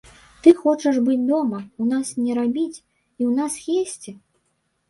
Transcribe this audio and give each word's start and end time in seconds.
Ты 0.45 0.51
хочаш 0.61 0.95
быць 1.09 1.17
дома, 1.31 1.59
у 1.85 1.87
нас 1.91 2.07
не 2.23 2.33
рабіць 2.39 2.81
і 2.81 3.21
ў 3.29 3.31
нас 3.41 3.53
есці? 3.81 4.19